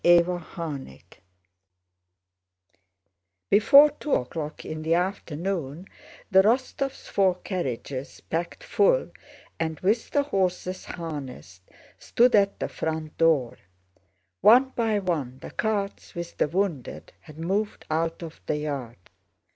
[0.03, 1.03] CHAPTER XVII
[3.51, 5.85] Before two o'clock in the afternoon
[6.31, 9.11] the Rostóvs' four carriages, packed full
[9.59, 11.61] and with the horses harnessed,
[11.99, 13.59] stood at the front door.
[14.41, 18.97] One by one the carts with the wounded had moved out of the yard.